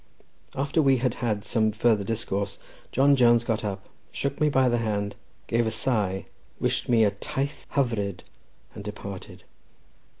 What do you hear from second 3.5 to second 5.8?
up, shook me by the hand, gave a